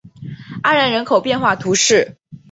[0.63, 2.17] 阿然人口变化图示